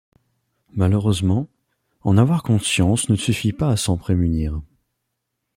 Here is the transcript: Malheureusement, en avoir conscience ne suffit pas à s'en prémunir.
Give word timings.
Malheureusement, 0.73 1.47
en 2.01 2.17
avoir 2.17 2.41
conscience 2.41 3.07
ne 3.09 3.15
suffit 3.15 3.53
pas 3.53 3.69
à 3.69 3.77
s'en 3.77 3.97
prémunir. 3.97 4.59